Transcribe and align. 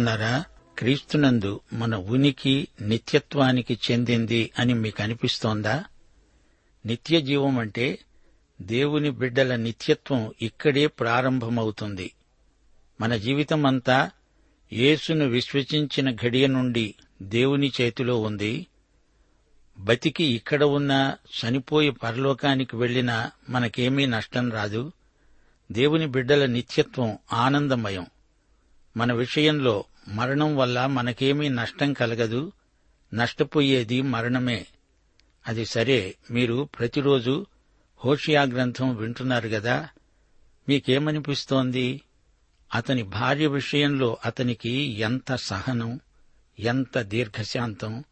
బావున్నారా 0.00 0.44
క్రీస్తునందు 0.78 1.60
మన 1.72 1.96
ఉనికి 1.96 2.68
నిత్యత్వానికి 2.80 3.78
చెందింది 3.90 4.50
అని 4.58 4.74
మీకు 4.74 5.02
అనిపిస్తోందా 5.02 5.84
నిత్య 6.86 7.20
జీవం 7.20 7.58
అంటే 7.58 7.98
దేవుని 8.62 9.10
బిడ్డల 9.10 9.56
నిత్యత్వం 9.56 10.32
ఇక్కడే 10.42 10.86
ప్రారంభమవుతుంది. 10.86 12.12
మన 13.00 13.16
జీవితం 13.16 13.66
అంతా 13.66 14.10
యేసును 14.72 15.26
విశ్వసించిన 15.26 16.10
ఘడియ 16.14 16.46
నుండి 16.46 16.94
దేవుని 17.22 17.72
చేతిలో 17.80 18.20
ఉంది. 18.20 18.66
బతికి 19.78 20.24
ఇక్కడ 20.24 20.64
ఉన్నా 20.64 21.16
చనిపోయి 21.40 21.90
పరలోకానికి 21.90 22.76
వెళ్ళినా 22.76 23.30
మనకేమీ 23.48 24.06
నష్టం 24.06 24.50
రాదు. 24.50 24.92
దేవుని 25.72 26.06
బిడ్డల 26.06 26.46
నిత్యత్వం 26.46 27.18
ఆనందమయం. 27.32 28.06
మన 28.96 29.12
విషయంలో 29.12 29.84
మరణం 30.08 30.56
వల్ల 30.56 30.86
మనకేమీ 30.86 31.48
నష్టం 31.48 31.92
కలగదు. 31.92 32.52
నష్టపోయేది 33.14 34.02
మరణమే. 34.02 34.66
అది 35.48 35.66
సరే 35.66 36.16
మీరు 36.30 36.68
ప్రతిరోజు 36.78 37.46
హోషియా 38.04 38.42
గ్రంథం 38.42 38.96
వింటున్నారు 38.96 39.48
గదా? 39.48 39.88
మీకేమనిపిస్తోంది? 40.68 42.00
అతని 42.74 43.02
భార్య 43.02 43.46
విషయంలో 43.46 44.16
అతనికి 44.24 44.72
ఎంత 45.00 45.34
సహనం 45.34 46.00
ఎంత 46.58 46.98
దీర్ఘశాంతం? 46.98 48.04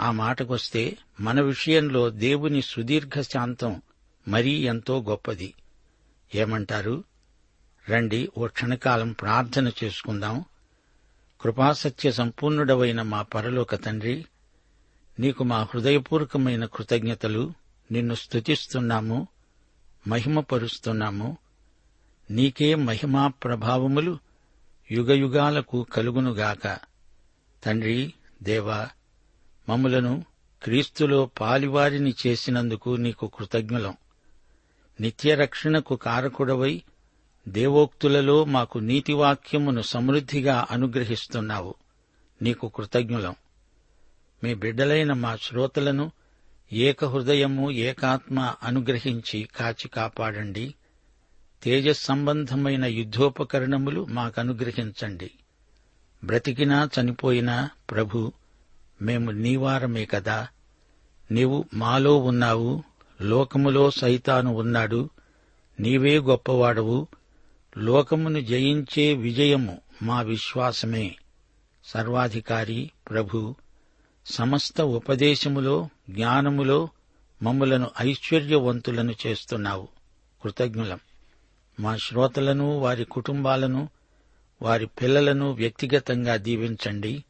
ఆ 0.00 0.10
మాటకొస్తే 0.10 0.96
మన 1.20 1.40
విషయంలో 1.40 2.10
దేవుని 2.10 2.62
సుదీర్ఘ 2.62 3.20
శాంతం 3.20 3.82
మరీ 4.28 4.50
ఎంతో 4.50 5.02
గొప్పది. 5.02 5.54
ఏమంటారు? 6.34 7.04
రండి 7.90 8.28
ఓ 8.38 8.46
క్షణకాలం 8.46 9.12
ప్రార్థన 9.12 9.72
చేసుకుందాం. 9.84 10.44
కృపాసత్య 11.40 12.12
సంపూర్ణుడవైన 12.12 13.02
మా 13.02 13.22
పరలోక 13.22 13.74
తండ్రి 13.74 14.26
నీకు 15.20 15.44
మా 15.44 15.62
హృదయపూర్వకమైన 15.62 16.64
కృతజ్ఞతలు. 16.64 17.52
నిన్ను 17.92 18.14
స్తుతిస్తున్నాము 18.14 19.28
మహిమపరుస్తున్నాము. 20.06 21.36
నీకే 22.30 22.74
మహిమా 22.74 23.28
ప్రభావములు 23.28 24.18
యుగయుగాలకు 24.90 25.86
కలుగునుగాక. 25.92 26.78
తండ్రి 27.64 28.14
దేవా 28.42 28.88
మమ్ములను 29.68 30.24
క్రీస్తులో 30.62 31.30
పాలివారిని 31.40 32.14
చేసినందుకు 32.26 32.90
నీకు 32.90 33.30
కృతజ్ఞులం. 33.38 33.96
నిత్య 35.00 35.34
రక్షణకు 35.34 35.96
కారకుడవై 35.96 36.82
దేవోక్తులలో 37.48 38.44
మాకు 38.44 38.78
నీతివాక్యమును 38.78 39.82
సమృద్ధిగా 39.82 40.66
అనుగ్రహిస్తున్నావు. 40.70 41.74
నీకు 42.42 42.68
కృతజ్ఞులం. 42.68 43.34
మీ 44.44 44.54
బిడ్డలైన 44.54 45.12
మా 45.12 45.36
శ్రోతలను 45.36 46.12
ఏకహృదయము 46.72 47.70
ఏకాత్మ 47.70 48.54
అనుగ్రహించి 48.62 49.48
కాచి 49.56 49.88
కాపాడండి. 49.88 50.74
తేజస్ 51.62 52.04
సంబంధమైన 52.04 52.84
యుద్ధోపకరణములు 52.84 54.04
మాకనుగ్రహించండి. 54.04 55.30
బ్రతికినా 56.24 56.90
చనిపోయినా 57.00 57.70
ప్రభు 57.90 58.32
మేము 59.02 59.30
నీవారమే 59.30 60.06
కదా. 60.06 60.48
నీవు 61.30 61.64
మాలో 61.74 62.16
ఉన్నావు 62.16 62.82
లోకములో 63.22 63.90
సైతాను 63.90 64.54
ఉన్నాడు. 64.54 65.10
నీవే 65.80 66.18
గొప్పవాడవు. 66.18 67.06
లోకమును 67.78 68.40
జయించే 68.40 69.14
విజయము 69.14 69.80
మా 70.02 70.22
విశ్వాసమే. 70.22 71.16
సర్వాధికారి 71.84 72.90
ప్రభు 73.10 73.54
సమస్త 74.26 74.82
ఉపదేశములో 74.82 75.88
జ్ఞానములో 76.10 76.88
మమ్మలను 77.42 77.90
ఐశ్వర్యవంతులను 78.00 79.14
చేస్తున్నావు. 79.26 79.88
కృతజ్ఞులం. 80.42 80.98
మా 81.80 81.96
శ్రోతలను 81.96 82.78
వారి 82.78 83.04
కుటుంబాలను 83.04 83.88
వారి 84.62 84.86
పిల్లలను 84.86 85.52
వ్యక్తిగతంగా 85.52 86.36
దీవించండి. 86.36 87.24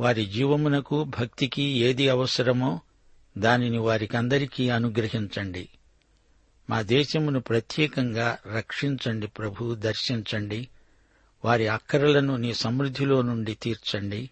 వారి 0.00 0.26
జీవమునకు 0.26 1.04
భక్తికి 1.04 1.62
ఏది 1.62 2.08
అవసరమో 2.08 2.80
దానిని 3.38 3.78
వారికందరికీ 3.78 4.68
అనుగ్రహించండి. 4.68 5.68
మా 6.70 6.82
దేశమును 6.82 7.40
ప్రత్యేకంగా 7.40 8.38
రక్షించండి 8.56 9.26
ప్రభు 9.26 9.74
దర్శించండి. 9.74 10.68
వారి 11.44 11.68
అక్కరలను 11.68 12.36
నీ 12.36 12.54
సమృద్ధిలో 12.54 13.22
నుండి 13.22 13.54
తీర్చండి. 13.54 14.30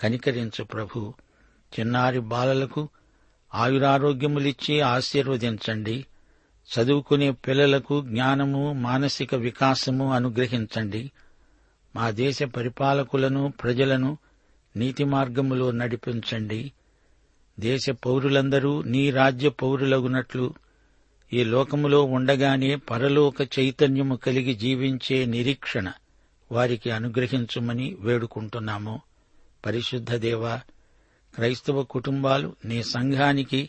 కనికరించు 0.00 0.64
ప్రభు 0.64 1.14
చిన్నారి 1.80 2.18
బాలలకు 2.18 2.88
ఆయురారోగ్యములిచ్చి 3.54 4.80
ఆశీర్వదించండి. 4.80 6.06
చదువుకునే 6.66 7.30
పిల్లలకు 7.30 8.02
జ్ఞానము 8.02 8.72
మానసిక 8.72 9.34
వికాసము 9.34 10.12
అనుగ్రహించండి. 10.12 11.10
మా 11.96 12.10
దేశ 12.10 12.42
పరిపాలకులను 12.42 13.52
ప్రజలను 13.62 14.18
నీతి 14.76 15.04
మార్గములో 15.04 15.70
నడిపించండి. 15.70 16.72
దేశ 17.60 17.90
పౌరులందరూ 17.90 18.82
నీ 18.82 19.10
రాజ్య 19.10 19.48
పౌరులగునట్లు 19.48 20.54
ఈ 21.32 21.44
లోకములో 21.44 22.04
ఉండగానే 22.04 22.76
పరలోక 22.76 23.58
చైతన్యము 23.58 24.16
కలిగి 24.16 24.54
జీవించే 24.54 25.24
నిరీక్షణ 25.24 25.92
వారికి 26.52 26.90
అనుగ్రహించుమని 26.90 27.96
వేడుకుంటున్నాము. 28.00 29.00
పరిశుద్ధ 29.66 30.14
దేవా 30.14 30.60
క్రైస్తవ 31.34 31.82
కుటుంబాలు 31.82 32.56
నీ 32.64 32.82
సంఘానికి 32.82 33.68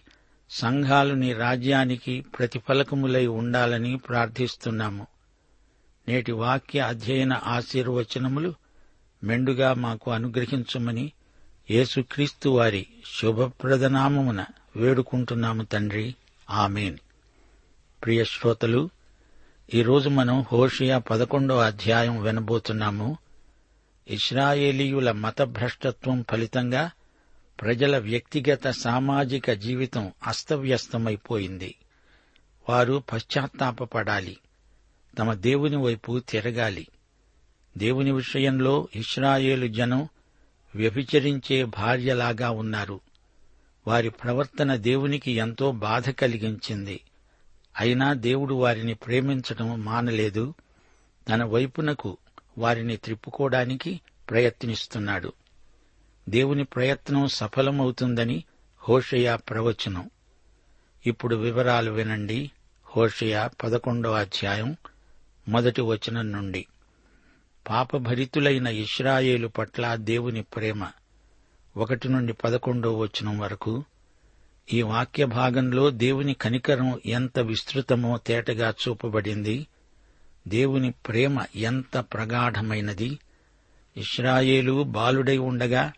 సంఘాలు 0.50 1.14
నీ 1.14 1.34
రాజ్యానికి 1.34 2.22
ప్రతిఫలకములై 2.22 3.28
ఉండాలని 3.28 3.98
ప్రార్థిస్తున్నాము. 3.98 5.08
నేటి 6.08 6.32
వాక్య 6.32 6.80
అధ్యయన 6.80 7.34
ఆశీర్వచనములు 7.34 8.54
మెండుగా 9.24 9.74
మాకు 9.74 10.12
అనుగ్రహించమని 10.12 11.12
యేసుక్రీస్తు 11.72 12.50
వారి 12.50 12.88
శుభప్రదనామమున 13.22 14.46
వేడుకుంటున్నాము 14.76 15.64
తండ్రి. 15.64 16.16
ఆమెన్. 16.50 16.98
ప్రియ 18.04 18.24
శ్రోతలు 18.24 18.90
ఈరోజు 19.74 20.10
మనం 20.10 20.46
హోషియా 20.52 20.98
పదకొండో 20.98 21.58
అధ్యాయం 21.58 22.22
వినబోతున్నాము. 22.22 23.18
ఇస్రాయేలీయుల 24.08 25.12
మతభ్రష్టత్వం 25.12 26.26
ఫలితంగా 26.32 26.92
ప్రజల 27.62 27.98
వ్యక్తిగత 27.98 28.70
సామాజిక 28.70 29.52
జీవితం 29.52 30.12
అస్తవ్యస్తమైపోయింది. 30.28 31.76
వారు 32.70 33.04
పశ్చాత్తాపడాలి 33.14 34.38
తమ 35.20 35.34
దేవుని 35.34 35.78
వైపు 35.78 36.20
తిరగాలి. 36.20 36.88
దేవుని 37.78 38.12
విషయంలో 38.12 38.88
ఇస్రాయేలు 38.96 39.68
జనం 39.68 40.10
వ్యభిచరించే 40.76 41.64
భార్యలాగా 41.64 42.50
ఉన్నారు. 42.50 43.00
వారి 43.88 44.10
ప్రవర్తన 44.10 44.76
దేవునికి 44.76 45.32
ఎంతో 45.32 45.72
బాధ 45.72 46.10
కలిగించింది. 46.10 47.00
అయినా 47.80 48.14
దేవుడు 48.14 48.54
వారిని 48.54 48.94
ప్రేమించడం 48.94 49.82
మానలేదు 49.86 50.54
తన 51.30 51.44
వైపునకు 51.44 52.18
వారిని 52.58 52.98
త్రిప్పుకోవడానికి 52.98 54.02
ప్రయత్నిస్తున్నాడు. 54.30 55.34
దేవుని 56.30 56.64
ప్రయత్నం 56.64 57.28
సఫలమవుతుందని 57.28 58.44
హోషయ 58.90 59.36
ప్రవచనం. 59.36 60.10
ఇప్పుడు 61.06 61.36
వివరాలు 61.36 61.92
వినండి. 61.92 62.52
హోషయ 62.86 63.50
పదకొండవ 63.64 64.14
అధ్యాయం 64.14 64.76
మొదటి 65.50 65.82
వచనం 65.82 66.32
నుండి. 66.32 66.66
పాపభరితులైన 67.70 68.68
ఇస్రాయేలు 68.68 69.48
పట్ల 69.48 69.96
దేవుని 69.96 70.42
ప్రేమ. 70.42 70.88
ఒకటి 71.78 72.10
నుండి 72.10 72.34
పదకొండో 72.34 72.98
వచనం 72.98 73.40
వరకు 73.40 73.84
ఈ 74.74 74.82
వాక్య 74.82 75.26
భాగంలో 75.26 75.90
దేవుని 75.90 76.34
కనికరం 76.34 77.00
ఎంత 77.06 77.40
విస్తృతమో 77.40 78.18
తేటగా 78.18 78.74
చూపబడింది. 78.88 79.68
దేవుని 80.48 80.92
ప్రేమ 80.92 81.46
ఎంత 81.56 81.98
ప్రగాఢమైనది. 81.98 83.20
ఇస్రాయేలు 83.98 84.84
బాలుడై 84.84 85.38
ఉండగా 85.38 85.94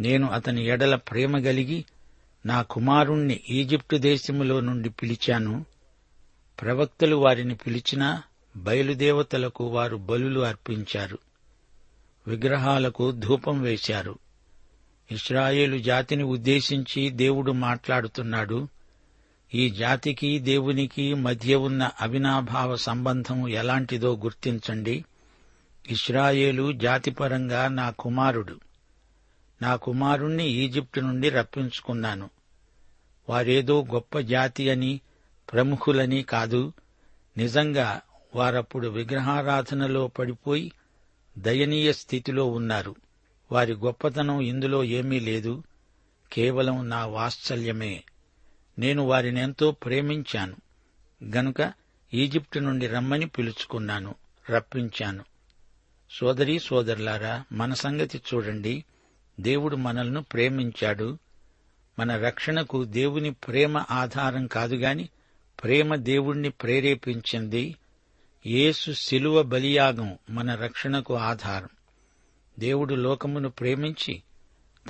నేను 0.00 0.30
అతని 0.30 0.66
ఎడల 0.66 0.94
ప్రేమ 0.94 1.38
గలిగి 1.38 1.84
నా 2.46 2.62
కుమారుణ్ణి 2.62 3.40
ఈజిప్టు 3.50 3.96
దేశములో 3.96 4.60
నుండి 4.60 4.88
పిలిచాను. 4.88 5.64
ప్రవక్తలు 6.60 7.16
వారిని 7.16 7.54
పిలిచినా 7.54 8.22
బయలుదేవతలకు 8.56 9.64
వారు 9.64 9.96
బలులు 9.96 10.40
అర్పించారు. 10.40 11.18
విగ్రహాలకు 12.26 13.10
ధూపం 13.10 13.62
వేశారు. 13.62 14.18
ఇస్రాయేలు 15.12 15.78
జాతిని 15.78 16.22
ఉద్దేశించి 16.22 17.10
దేవుడు 17.10 17.52
మాట్లాడుతున్నాడు. 17.52 18.68
ఈ 19.54 19.70
జాతికి 19.70 20.38
దేవునికి 20.38 21.14
మధ్య 21.14 21.54
ఉన్న 21.54 21.90
అవినాభావ 22.00 22.76
సంబంధం 22.76 23.48
ఎలాంటిదో 23.48 24.16
గుర్తించండి. 24.16 25.04
ఇస్రాయేలు 25.90 26.72
జాతిపరంగా 26.72 27.68
నా 27.68 27.90
కుమారుడు. 27.90 28.60
నా 29.62 29.76
కుమారుణ్ణి 29.76 30.48
ఈజిప్టు 30.48 31.00
నుండి 31.00 31.30
రప్పించుకున్నాను. 31.30 32.30
వారేదో 33.28 33.86
గొప్ప 33.94 34.18
జాతి 34.18 34.70
అని 34.70 35.00
ప్రముఖులని 35.52 36.22
కాదు. 36.22 36.72
నిజంగా 37.36 38.00
వారప్పుడు 38.34 38.88
విగ్రహారాధనలో 38.88 40.06
పడిపోయి 40.06 40.72
దయనీయ 41.38 41.92
స్థితిలో 41.92 42.46
ఉన్నారు. 42.46 42.96
వారి 43.54 43.74
గొప్పతనం 43.74 44.40
ఇందులో 44.40 44.84
ఏమీ 44.84 45.20
లేదు. 45.20 45.62
కేవలం 46.32 46.88
నా 46.88 47.06
వాత్సల్యమే. 47.06 48.04
నేను 48.78 49.02
వారినెంతో 49.02 49.72
ప్రేమించాను. 49.72 50.56
గనుక 51.36 51.72
ఈజిప్టు 52.14 52.58
నుండి 52.58 52.86
రమ్మని 52.86 53.26
పిలుచుకున్నాను 53.26 54.14
రప్పించాను. 54.50 55.24
సోదరీ 56.10 56.58
సోదరులారా 56.58 57.44
మన 57.52 57.74
సంగతి 57.74 58.22
చూడండి. 58.34 58.84
దేవుడు 59.40 59.76
మనల్ని 59.76 60.22
ప్రేమించాడు. 60.22 61.18
మన 61.98 62.16
రక్షణకు 62.16 62.84
దేవుని 62.84 63.30
ప్రేమ 63.30 63.84
ఆధారం 63.90 64.46
కాదుగాని 64.46 65.08
ప్రేమ 65.62 65.94
దేవుణ్ణి 65.94 66.50
ప్రేరేపించింది. 66.50 67.76
యేసు 68.46 68.92
శిలువ 68.92 69.42
బలియాగం 69.42 70.18
మన 70.30 70.54
రక్షణకు 70.54 71.14
ఆధారం. 71.14 71.68
దేవుడు 72.58 72.94
లోకమును 72.94 73.50
ప్రేమించి 73.50 74.22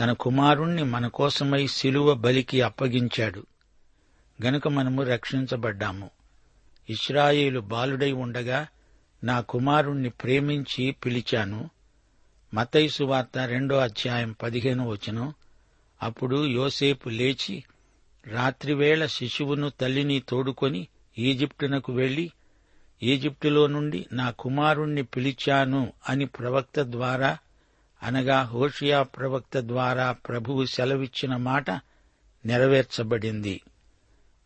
తన 0.00 0.12
కుమారుణ్ణి 0.12 0.84
మన 0.84 1.06
కోసమై 1.06 1.66
శిలువ 1.66 2.14
బలికి 2.14 2.62
అప్పగించాడు. 2.62 3.46
గనుక 4.44 4.68
మనము 4.68 5.02
రక్షించబడ్డాము. 5.02 6.10
ఇస్రాయేలు 6.90 7.60
బాలుడై 7.60 8.12
ఉండగా 8.12 8.66
నా 9.24 9.40
కుమారుణ్ణి 9.40 10.10
ప్రేమించి 10.10 10.92
పిలిచాను. 10.92 11.70
మతైసు 12.54 13.04
వార్త 13.04 13.38
రెండో 13.38 13.76
అధ్యాయం 13.76 14.36
పదిహేను 14.42 14.88
వచనం. 14.88 15.34
అప్పుడు 16.02 16.46
యోసేపు 16.46 17.08
లేచి 17.08 17.64
రాత్రివేళ 18.26 19.06
శిశువును 19.06 19.70
తల్లిని 19.70 20.22
తోడుకొని 20.28 20.88
ఈజిప్టునకు 21.18 21.92
వెళ్ళి 21.92 22.30
ఈజిప్టులో 23.02 23.66
నుండి 23.66 24.06
నా 24.12 24.30
కుమారుణ్ణి 24.30 25.02
పిలిచాను 25.02 25.92
అని 26.08 26.26
ప్రవక్త 26.26 26.80
ద్వారా 26.80 27.38
అనగా 28.04 28.42
హోషియా 28.42 29.02
ప్రవక్త 29.02 29.58
ద్వారా 29.58 30.12
ప్రభువు 30.12 30.64
సెలవిచ్చిన 30.64 31.36
మాట 31.36 31.70
నెరవేర్చబడింది. 32.46 33.60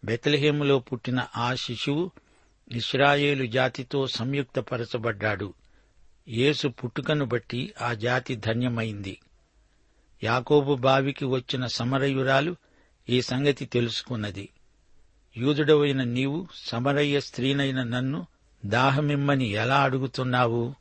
బెతలహేములో 0.04 0.78
పుట్టిన 0.78 1.26
ఆ 1.36 1.54
శిశువు 1.54 2.10
ఇస్రాయేలు 2.72 3.46
జాతితో 3.46 4.06
సంయుక్తపరచబడ్డాడు. 4.06 5.54
యేసు 6.28 6.68
పుట్టుకను 6.68 7.24
బట్టి 7.24 7.74
ఆ 7.82 7.94
జాతి 7.94 8.36
ధన్యమైంది. 8.36 9.20
యాకోబు 10.24 10.74
బావికి 10.74 11.24
వచ్చిన 11.24 11.66
సమరయురాలు 11.66 12.56
ఈ 13.08 13.22
సంగతి 13.22 13.66
తెలుసుకున్నది. 13.66 14.48
యూదుడవైన 15.36 16.04
నీవు 16.04 16.46
సమరయ్య 16.54 17.20
స్త్రీనైన 17.20 17.82
నన్ను 17.82 18.26
దాహమిమ్మని 18.66 19.44
ఎలా 19.44 19.82
అడుగుతున్నావు? 19.82 20.74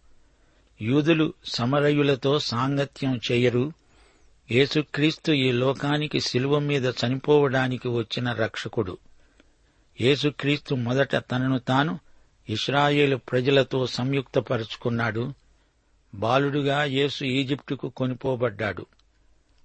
యూదులు 0.81 1.33
సమరయులతో 1.45 2.39
సాంగత్యం 2.39 3.19
చేయరు. 3.31 3.74
యేసుక్రీస్తు 4.51 5.31
ఈ 5.31 5.51
లోకానికి 5.51 6.19
శిలువ 6.19 6.59
మీద 6.59 6.85
చనిపోవడానికి 6.85 7.88
వచ్చిన 7.88 8.31
రక్షకుడు. 8.31 8.97
యేసుక్రీస్తు 10.01 10.75
మొదట 10.75 11.15
తనను 11.15 11.59
తాను 11.59 12.00
ఇస్రాయేలు 12.50 13.18
ప్రజలతో 13.18 13.88
సంయుక్తపరుచుకున్నాడు. 13.88 15.33
బాలుడుగా 16.15 16.83
యేసు 16.83 17.25
ఈజిప్టుకు 17.25 17.89
కొనిపోబడ్డాడు. 17.89 18.86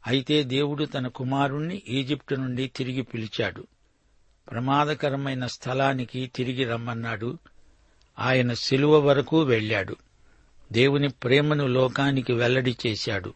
అయితే 0.06 0.42
దేవుడు 0.42 0.84
తన 0.84 1.06
కుమారుణ్ణి 1.06 1.82
ఈజిప్టు 1.88 2.34
నుండి 2.34 2.72
తిరిగి 2.76 3.02
పిలిచాడు. 3.02 3.66
ప్రమాదకరమైన 4.50 5.46
స్థలానికి 5.46 6.30
తిరిగి 6.34 6.64
రమ్మన్నాడు. 6.64 7.38
ఆయన 8.18 8.52
శిలువ 8.52 8.98
వరకు 8.98 9.42
వెళ్ళాడు 9.42 9.96
దేవుని 10.72 11.08
ప్రేమను 11.08 11.66
లోకానికి 11.66 12.32
వెల్లడి 12.32 12.76
చేశాడు. 12.86 13.34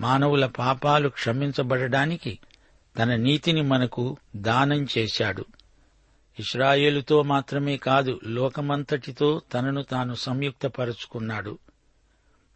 మానవుల 0.00 0.46
పాపాలు 0.46 1.08
క్షమించబడడానికి 1.08 2.38
తన 2.98 3.14
నీతిని 3.14 3.62
మనకు 3.62 4.16
దానం 4.36 4.86
చేశాడు. 4.98 5.44
ఇస్రాయేలుతో 6.38 7.22
మాత్రమే 7.22 7.76
కాదు 7.76 8.20
లోకమంతటితో 8.26 9.42
తనను 9.54 9.82
తాను 9.82 10.14
సంయుక్తపరుచుకున్నాడు. 10.14 11.58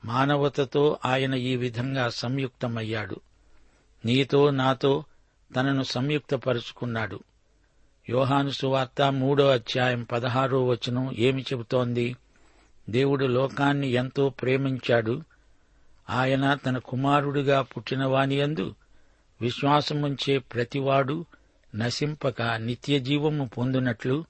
మానవతతో 0.05 0.99
ఆయన 1.05 1.35
ఈ 1.35 1.57
విధంగా 1.57 2.09
సంయుక్తమయ్యాడు. 2.09 3.21
నీతో 4.05 4.51
నాతో 4.51 5.05
తనను 5.57 5.83
సంయుక్తపరుచుకున్నాడు. 5.83 7.21
యోహాను 8.11 8.51
సువార్త 8.51 9.03
మూడో 9.03 9.49
అధ్యాయం 9.49 10.03
పదహారో 10.03 10.67
వచనం 10.67 11.15
ఏమి 11.19 11.43
చెబుతోంది? 11.43 12.17
దేవుడు 12.91 13.25
లోకాన్ని 13.25 13.89
ఎంతో 13.89 14.29
ప్రేమించాడు. 14.29 15.23
ఆయన 16.11 16.55
తన 16.55 16.79
కుమారుడిగా 16.79 17.63
పుట్టినవానియందు 17.63 18.75
విశ్వాసముంచే 19.41 20.39
ప్రతివాడు 20.39 21.25
నశింపక 21.75 22.43
నిత్యజీవము 22.43 23.51
పొందునట్లు 23.59 24.25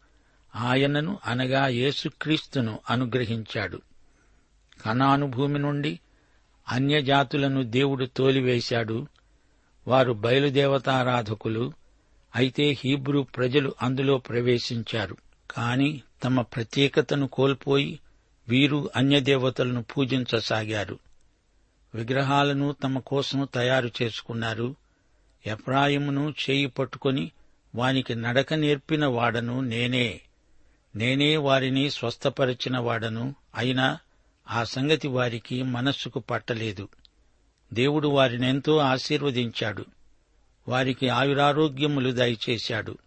ఆయనను 0.57 1.19
అనగా 1.27 1.67
యేసుక్రీస్తును 1.67 2.79
అనుగ్రహించాడు. 2.91 3.83
కనాను 4.85 5.27
భూమి 5.27 5.59
నుండి 5.59 6.01
అన్యజాతులను 6.69 7.63
దేవుడు 7.63 8.05
తోలివేశాడు. 8.05 9.07
వారు 9.89 10.13
బయలుదేవతారాధకులు 10.13 11.73
అయితే 12.37 12.65
హీబ్రూ 12.65 13.23
ప్రజలు 13.23 13.75
అందులో 13.83 14.19
ప్రవేశించారు. 14.19 15.17
కాని 15.51 16.03
తమ 16.25 16.41
ప్రత్యేకతను 16.41 17.29
కోల్పోయి 17.29 18.01
వీరు 18.53 18.91
అన్యదేవతలను 18.97 19.83
పూజించసాగారు. 19.83 20.99
విగ్రహాలను 21.95 22.73
తమ 22.73 22.99
కోసం 22.99 23.49
తయారు 23.55 23.91
చేసుకున్నారు. 24.03 24.77
ఎప్రాయిమును 25.47 26.35
చేయి 26.51 26.67
పట్టుకొని 26.67 27.31
వానికి 27.75 28.15
నడక 28.15 28.55
నేర్పిన 28.55 29.07
వాడను 29.07 29.61
నేనే. 29.61 30.21
నేనే 30.97 31.37
వారిని 31.37 31.91
స్వస్థపరిచిన 31.91 32.79
వాడను. 32.79 33.35
అయినా 33.55 33.99
ఆ 34.51 34.65
సంగతి 34.65 35.09
వారికి 35.09 35.63
మనస్సుకు 35.63 36.19
పట్టలేదు. 36.19 36.89
దేవుడు 37.73 38.09
వారినెంతో 38.09 38.77
ఆశీర్వదించాడు. 38.77 39.85
వారికి 40.69 41.09
ఆయురారోగ్యములు 41.09 42.13
దయచేశాడు. 42.13 42.99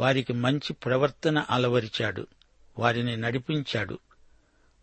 వారికి 0.00 0.32
మంచి 0.32 0.72
ప్రవర్తన 0.72 1.44
అలవరిచాడు. 1.50 2.26
వారిని 2.78 3.16
నడిపించాడు. 3.16 3.98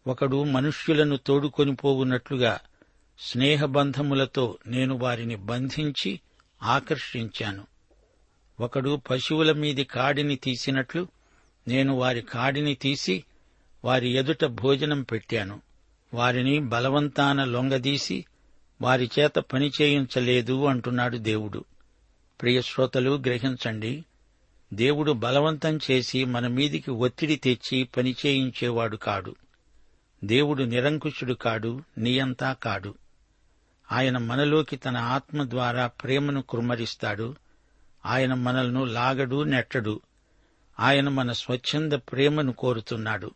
ఒకడు 0.07 0.43
మనుష్యులను 0.43 1.17
తోడుకొని 1.17 1.75
పోవున్నట్లుగా 1.75 2.59
స్నేహబంధములతో 3.19 4.57
నేను 4.67 4.97
వారిని 4.97 5.35
బంధించి 5.35 6.19
ఆకర్షించాను. 6.63 7.63
ఒకడు 8.59 9.01
పశువుల 9.09 9.51
మీది 9.51 9.83
కాడిని 9.83 10.35
తీసినట్లు 10.35 11.07
నేను 11.67 11.93
వారి 11.93 12.21
కాడిని 12.21 12.75
తీసి 12.75 13.23
వారి 13.85 14.09
ఎదుట 14.09 14.45
భోజనం 14.45 15.01
పెట్టాను. 15.01 15.61
వారిని 16.13 16.59
బలవంతాన 16.59 17.43
లొంగదీసి 17.43 18.25
వారి 18.81 19.09
చేత 19.19 19.35
పని 19.35 19.71
చేయించలేదు 19.81 20.65
అంటున్నాడు 20.65 21.17
దేవుడు. 21.17 21.65
ప్రియశ్రోతలు 22.41 23.11
గ్రహించండి. 23.11 24.05
దేవుడు 24.73 25.11
బలవంతం 25.11 25.79
చేసి 25.91 26.25
మన 26.25 26.47
మీదికి 26.47 26.91
ఒత్తిడి 26.91 27.35
తెచ్చి 27.35 27.83
పని 27.83 28.15
చేయించేవాడు 28.25 28.97
కాడు. 28.97 29.35
దేవుడు 30.23 30.63
నిరంకుశుడు 30.63 31.33
కాడు 31.33 31.81
నియంతా 31.97 32.53
కాడు. 32.53 32.95
ఆయన 33.91 34.17
మనలోకి 34.17 34.77
తన 34.77 34.97
ఆత్మ 34.97 35.43
ద్వారా 35.43 35.87
ప్రేమను 35.87 36.41
కుమ్మరిస్తాడు. 36.41 37.35
ఆయన 38.05 38.33
మనల్ను 38.33 38.85
లాగడు 38.85 39.43
నెట్టడు. 39.43 40.01
ఆయన 40.79 41.09
మన 41.09 41.31
స్వచ్ఛంద 41.31 41.93
ప్రేమను 41.93 42.53
కోరుతున్నాడు. 42.53 43.31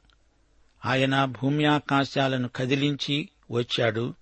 ఆయన 0.85 1.25
భూమి 1.25 1.65
ఆకాశాలను 1.65 2.49
కదిలించి 2.55 3.29
వచ్చాడు. 3.51 4.13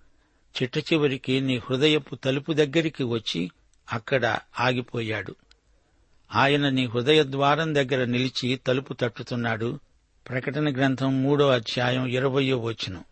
చిట్ట 0.62 0.78
చివరికి 0.78 1.40
నీ 1.40 1.58
హృదయపు 1.58 2.14
తలుపు 2.14 2.52
దగ్గరికి 2.52 3.04
వచ్చి 3.04 3.50
అక్కడ 3.92 4.38
ఆగిపోయాడు. 4.60 5.36
ఆయన 6.34 6.68
నీ 6.68 6.86
హృదయ 6.86 7.24
ద్వారం 7.24 7.74
దగ్గర 7.74 8.04
నిలిచి 8.04 8.56
తలుపు 8.56 8.92
తట్టుతున్నాడు. 8.94 9.78
ప్రకటన 10.30 10.72
గ్రంథం 10.72 11.22
మూడో 11.22 11.48
అధ్యాయం 11.48 12.06
ఇరవయో 12.06 12.58
వచనం. 12.58 13.04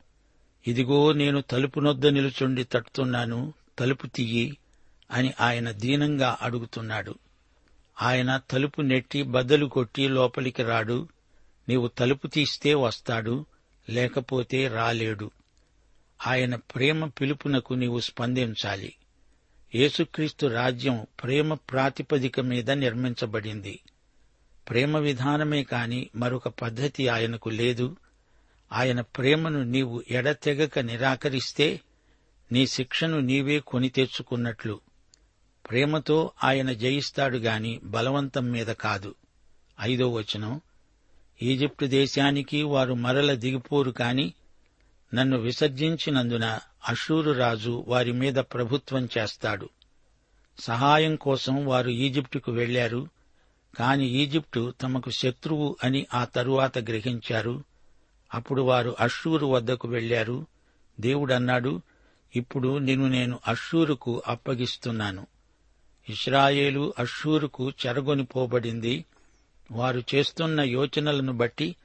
ఇదిగో 0.66 1.12
నేను 1.12 1.40
తలుపునొద్ద 1.40 2.06
నిలుచుండి 2.06 2.64
తట్టుతున్నాను 2.64 3.54
తలుపు 3.78 4.06
తీయి 4.06 4.56
అని 5.10 5.32
ఆయన 5.40 5.70
దీనంగా 5.70 6.38
అడుగుతున్నాడు. 6.42 7.14
ఆయన 8.02 8.40
తలుపు 8.50 8.82
నెట్టి 8.82 9.22
బద్దలు 9.22 9.66
కొట్టి 9.66 10.08
లోపలికి 10.08 10.62
రాడు. 10.62 11.08
నీవు 11.68 11.88
తలుపు 11.88 12.26
తీస్తే 12.26 12.74
వస్తాడు 12.74 13.46
లేకపోతే 13.90 14.68
రాలేడు. 14.68 15.30
ఆయన 16.26 16.54
ప్రేమ 16.54 17.06
పిలుపునకు 17.06 17.74
నీవు 17.74 18.00
స్పందించాలి. 18.00 18.94
యేసుక్రీస్తు 19.74 20.46
రాజ్యం 20.46 21.06
ప్రేమ 21.22 21.54
ప్రాతిపదిక 21.54 22.40
మీద 22.40 22.70
నిర్మించబడింది. 22.70 23.80
ప్రేమ 24.68 24.98
విధానమే 24.98 25.62
కాని 25.62 26.10
మరొక 26.16 26.48
పద్ధతి 26.48 27.08
ఆయనకు 27.08 27.48
లేదు. 27.48 27.96
ఆయన 28.72 29.00
ప్రేమను 29.00 29.62
నీవు 29.62 30.02
ఎడతెగక 30.10 30.78
నిరాకరిస్తే 30.78 31.80
నీ 32.52 32.66
శిక్షను 32.66 33.20
నీవే 33.20 33.58
కొని 33.58 33.88
తెచ్చుకున్నట్లు. 33.88 34.80
ప్రేమతో 35.70 36.30
ఆయన 36.44 36.72
జయిస్తాడు 36.72 37.38
గాని 37.38 37.80
బలవంతం 37.84 38.50
మీద 38.50 38.66
కాదు. 38.66 39.14
ఐదో 39.80 40.12
వచనం. 40.12 40.60
ఈజిప్టు 41.42 41.86
దేశానికి 41.86 42.62
వారు 42.62 42.94
మరల 42.94 43.34
దిగిపోరు 43.34 43.90
కాని 43.90 44.32
నన్ను 45.14 45.38
విసర్జించినందున 45.38 46.58
అషూరు 46.88 47.30
రాజు 47.30 47.84
వారి 47.88 48.12
మీద 48.12 48.34
ప్రభుత్వం 48.34 49.08
చేస్తాడు. 49.18 49.68
సహాయం 50.60 51.16
కోసం 51.16 51.66
వారు 51.66 51.90
ఈజిప్టుకు 51.90 52.52
వెళ్ళారు 52.52 53.08
కాని 53.74 54.06
ఈజిప్టు 54.06 54.74
తమకు 54.82 55.10
శత్రువు 55.10 55.76
అని 55.84 56.06
ఆ 56.14 56.24
తరువాత 56.24 56.78
గ్రహించారు. 56.78 57.64
అప్పుడు 58.34 58.62
వారు 58.62 58.96
అషూరు 59.00 59.46
వద్దకు 59.46 59.88
వెళ్ళారు 59.88 60.46
దేవుడన్నాడు 61.00 61.80
ఇప్పుడు 62.36 62.78
నిన్ను 62.78 63.08
నేను 63.08 63.38
అషూరుకు 63.48 64.22
అప్పగిస్తున్నాను. 64.26 65.26
ఇస్రాయేలు 66.08 66.94
అషూరుకు 66.98 67.70
చెరగొనిపోబడింది 67.70 69.04
వారు 69.70 70.02
చేస్తున్న 70.14 70.60
యోచనలను 70.60 71.32
బట్టి 71.32 71.76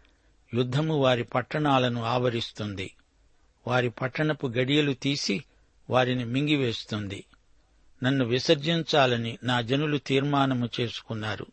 యుద్ధము 0.54 0.98
వారి 0.98 1.24
పట్టణాలను 1.24 2.04
ఆవరిస్తుంది. 2.04 2.96
వారి 3.68 3.90
పట్టణపు 3.90 4.48
గడియలు 4.48 4.94
తీసి 4.94 5.44
వారిని 5.90 6.26
మింగివేస్తుంది. 6.26 7.24
నన్ను 8.04 8.26
విసర్జించాలని 8.26 9.38
నా 9.44 9.62
జనులు 9.62 9.98
తీర్మానము 9.98 10.70
చేసుకున్నారు. 10.80 11.48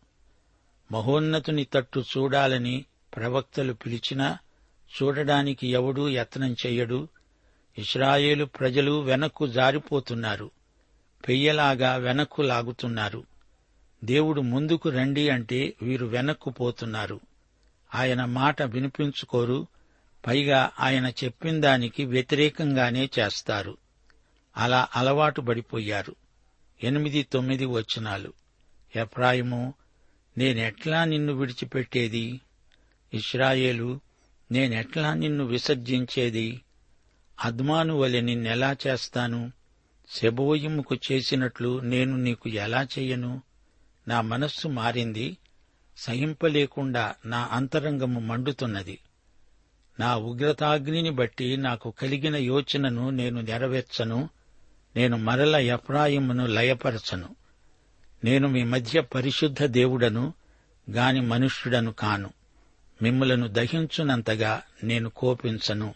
మహోన్నతుని 0.93 1.65
తట్టు 1.65 2.01
చూడాలని 2.01 2.85
ప్రవక్తలు 3.17 3.73
పిలిచినా 3.73 4.39
చూడడానికి 5.03 5.67
ఎవడూ 5.67 6.09
యత్నం 6.09 6.57
చెయ్యడు. 6.67 7.09
ఇస్రాయేలు 7.79 8.45
ప్రజలు 8.45 9.01
వెనక్కు 9.01 9.47
జారిపోతున్నారు. 9.47 10.51
పెయ్యలాగా 11.29 11.97
వెనక్కు 11.97 12.43
లాగుతున్నారు. 12.43 13.25
దేవుడు 14.05 14.41
ముందుకు 14.41 14.89
రండి 14.89 15.29
అంటే 15.29 15.75
వీరు 15.83 16.07
వెనక్కు 16.07 16.51
పోతున్నారు. 16.51 17.21
ఆయన 17.95 18.25
మాట 18.25 18.63
వినిపించుకోరు. 18.63 19.67
పైగా 20.27 20.71
ఆయన 20.81 21.13
చెప్పిన 21.25 21.61
దానికి 21.61 22.05
వ్యతిరేకంగానే 22.05 23.11
చేస్తారు. 23.19 23.77
అలా 24.57 24.89
అలవాటు 24.97 25.41
పడిపోయారు. 25.41 26.15
ఎనిమిది 26.83 27.23
తొమ్మిది 27.23 27.65
వచనాలు. 27.65 28.33
ఎఫ్రాయిము 28.97 29.75
నేనెట్లా 30.39 31.05
నిన్ను 31.05 31.33
విడిచిపెట్టేది? 31.33 32.41
ఇస్రాయేలు 33.15 34.01
నేనెట్లా 34.53 35.15
నిన్ను 35.15 35.45
విసర్జించేది? 35.45 36.61
అద్మాను 37.45 37.95
వలె 37.97 38.21
నిన్నెలా 38.21 38.77
చేస్తాను? 38.87 39.53
శబోయిముకు 40.15 40.97
చేసినట్లు 41.13 41.81
నేను 41.81 42.17
నీకు 42.17 42.49
ఎలా 42.49 42.83
చెయ్యను 42.83 43.43
నా 44.09 44.21
మనస్సు 44.21 44.69
మారింది 44.69 45.37
సహింపలేకుండా 45.97 47.15
నా 47.27 47.49
అంతరంగము 47.53 48.21
మండుతున్నది. 48.21 48.99
నా 50.01 50.17
ఉగ్రతాగ్నిని 50.17 51.11
బట్టి 51.11 51.57
నాకు 51.57 51.91
కలిగిన 51.91 52.37
యోచనను 52.37 53.11
నేను 53.11 53.41
నెరవేర్చను 53.41 54.29
నేను 54.97 55.17
మరల 55.17 55.57
ఎఫ్రాయిమును 55.57 56.47
లయపరచను. 56.47 57.37
నేను 58.25 58.49
మీ 58.49 58.65
మధ్య 58.65 59.01
పరిశుద్ధ 59.01 59.65
దేవుడను 59.65 60.35
గాని 60.91 61.21
మనుష్యుడను 61.21 61.93
కాను. 61.93 62.31
మిమ్మలను 63.03 63.49
దహించునంతగా 63.49 64.63
నేను 64.85 65.11
కోపించను. 65.11 65.95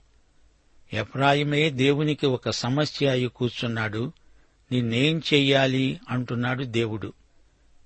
ఎఫ్రాయిమే 0.93 1.71
దేవునికి 1.71 2.26
ఒక 2.26 2.50
సమస్య 2.50 3.09
అయి 3.09 3.26
కూర్చున్నాడు. 3.26 4.12
నిన్నేం 4.73 5.19
చెయ్యాలి 5.19 6.00
అంటున్నాడు 6.09 6.64
దేవుడు. 6.64 7.12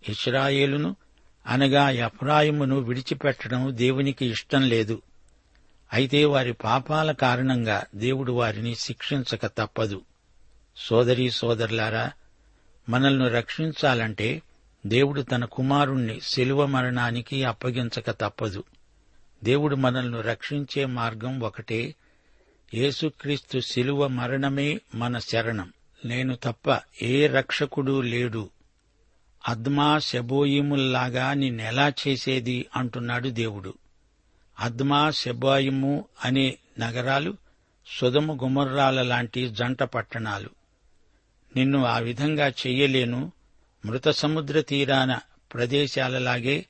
ఇస్రాయేలును 0.09 0.97
అనగా 1.47 1.91
ఎఫ్రాయిమును 1.91 2.81
విడిచిపెట్టడం 2.81 3.69
దేవునికి 3.71 4.27
ఇష్టం 4.27 4.69
లేదు. 4.69 5.03
అయితే 5.93 6.25
వారి 6.25 6.53
పాపాల 6.53 7.13
కారణంగా 7.13 7.85
దేవుడు 7.95 8.33
వారిని 8.33 8.75
శిక్షించక 8.75 9.47
తప్పదు. 9.47 10.01
సోదరీ 10.77 11.31
సోదరులారా 11.31 12.13
మనల్ని 12.89 13.29
రక్షించాలంటే 13.29 14.43
దేవుడు 14.87 15.23
తన 15.23 15.45
కుమారుణ్ణి 15.45 16.21
శిలువ 16.21 16.67
మరణానికి 16.67 17.45
అప్పగించక 17.45 18.11
తప్పదు. 18.11 18.65
దేవుడు 19.45 19.77
మనల్ని 19.77 20.21
రక్షించే 20.21 20.85
మార్గం 20.85 21.41
ఒకటే. 21.41 21.95
యేసుక్రీస్తు 22.75 23.59
శిలువ 23.59 24.07
మరణమే 24.07 24.81
మన 24.95 25.19
శరణం. 25.19 25.73
నేను 26.05 26.37
తప్ప 26.37 26.81
ఏ 27.03 27.27
రక్షకుడు 27.27 28.01
లేడు. 28.01 28.51
అద్మా 29.49 29.99
శబోయిముల్లాగా 29.99 31.35
నిన్నెలా 31.35 31.93
చేసేది 32.09 32.67
అంటున్నాడు 32.77 33.29
దేవుడు. 33.29 33.75
అద్మా 34.61 35.11
శబాయిము 35.11 36.05
అనే 36.25 36.59
నగరాలు 36.79 37.35
సుధము 38.01 38.39
గుమర్రాల 38.43 39.03
లాంటి 39.03 39.49
జంట 39.49 39.83
పట్టణాలు. 39.83 40.58
నిన్ను 41.57 41.85
ఆ 41.85 41.99
విధంగా 41.99 42.49
చెయ్యలేను 42.49 43.33
మృత 43.87 44.09
సముద్ర 44.09 44.61
తీరాన 44.61 45.19
ప్రదేశాలలాగే 45.55 46.67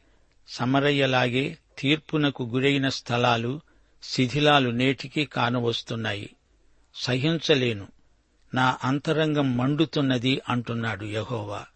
సమరయ్యలాగే 0.49 1.58
తీర్పునకు 1.78 2.42
గురైన 2.42 2.88
స్థలాలు 2.88 3.61
శిథిలాలు 4.02 4.70
నేటికి 4.70 5.25
కానవస్తున్నాయి. 5.25 6.37
సహించలేను. 6.94 7.87
నా 8.54 8.78
అంతరంగం 8.85 9.56
మండుతున్నది 9.56 10.40
అంటున్నాడు 10.49 11.04
యహోవా. 11.04 11.66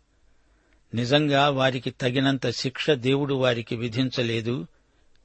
నిజంగా 0.94 1.49
వారికి 1.49 1.90
తగినంత 1.90 2.50
శిక్ష 2.50 2.90
దేవుడు 2.90 3.35
వారికి 3.35 3.76
విధించలేదు. 3.76 4.66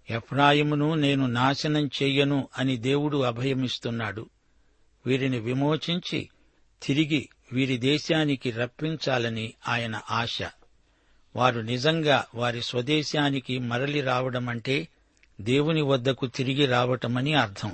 ఎఫ్రాయిమును 0.10 0.94
నేను 0.94 1.28
నాశనం 1.28 1.88
చెయ్యను 1.88 2.48
అని 2.58 2.78
దేవుడు 2.78 3.18
అభయమిస్తున్నాడు. 3.18 4.30
వీరిని 5.06 5.40
విమోచించి 5.40 6.30
తిరిగి 6.84 7.30
వీరి 7.52 7.78
దేశానికి 7.78 8.52
రప్పించాలని 8.52 9.54
ఆయన 9.68 10.02
ఆశ. 10.12 10.40
వారు 11.36 11.60
నిజంగా 11.60 12.26
వారి 12.36 12.62
స్వదేశానికి 12.62 13.60
మరలి 13.60 14.02
రావడమంటే 14.02 14.88
దేవుని 15.42 15.82
వద్దకు 15.82 16.28
తిరిగి 16.28 16.66
రావటమని 16.66 17.34
అర్థం. 17.34 17.72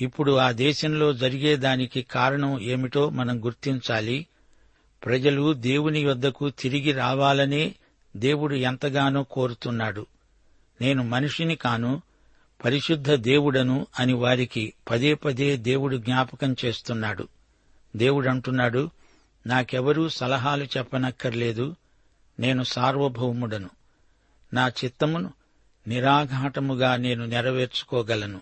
ఇప్పుడు 0.00 0.36
ఆ 0.36 0.52
దేశంలో 0.52 1.12
జరిగేదానికి 1.12 2.02
కారణం 2.02 2.60
ఏమిటో 2.60 3.10
మనం 3.10 3.44
గుర్తించాలి. 3.44 4.26
ప్రజలు 5.04 5.52
దేవుని 5.52 6.04
వద్దకు 6.04 6.50
తిరిగి 6.50 6.92
రావాలనే 6.92 7.74
దేవుడు 8.16 8.54
ఎంతగానో 8.54 9.22
కోరుతున్నాడు. 9.22 10.06
నేను 10.80 11.02
మనిషిని 11.02 11.56
కాను 11.56 12.02
పరిశుద్ధ 12.64 13.12
దేవుడను 13.12 13.86
అని 13.98 14.12
వారికి 14.12 14.72
పదే 14.90 15.14
పదే 15.14 15.56
దేవుడు 15.56 15.96
జ్ఞాపకం 15.96 16.56
చేస్తున్నాడు. 16.64 17.28
దేవుడంటున్నాడు 17.96 18.90
నాకెవరూ 19.46 20.08
సలహాలు 20.08 20.64
చెప్పనక్కర్లేదు. 20.64 21.76
నేను 22.40 22.62
సార్వభౌముడను. 22.62 23.70
నా 24.54 24.68
చిత్తమును 24.68 25.32
నిరాఘాటముగా 25.88 26.96
నేను 26.96 27.26
నెరవేర్చుకోగలను. 27.26 28.40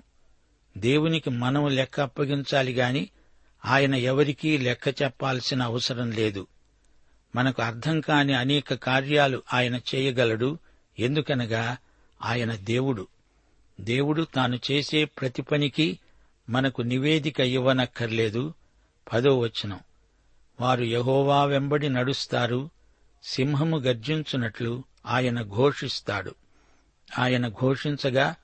దేవునికి 0.78 1.30
మనం 1.30 1.68
లెక్క 1.68 2.00
అప్పగించాలి 2.00 2.72
గాని 2.72 3.08
ఆయన 3.64 3.94
ఎవరికీ 3.94 4.58
లెక్క 4.58 5.02
చెప్పాల్సిన 5.02 5.62
అవసరం 5.62 6.10
లేదు. 6.10 6.46
మనకు 7.36 7.62
అర్థం 7.62 8.00
కాని 8.00 8.34
అనేక 8.34 8.74
కార్యాలు 8.74 9.42
ఆయన 9.52 9.80
చేయగలడు 9.94 10.58
ఎందుకనగా 10.98 11.76
ఆయన 12.22 12.54
దేవుడు. 12.54 13.06
దేవుడు 13.80 14.22
తాను 14.22 14.58
చేసే 14.70 15.04
ప్రతి 15.04 15.42
పనికి 15.42 15.98
మనకు 16.48 16.82
నివేదిక 16.82 17.40
ఇవ్వనక్కర్లేదు. 17.40 18.54
పదో 19.12 19.38
వచనం. 19.38 19.80
వారు 20.60 20.84
యహోవా 20.84 21.44
వెంబడి 21.44 21.88
నడుస్తారు 21.88 22.70
సింహము 23.24 23.78
గర్జించునట్లు 23.78 24.84
ఆయన 25.06 25.42
ఘోషిస్తాడు. 25.42 26.34
ఆయన 27.18 27.48
ఘోషించగా 27.48 28.34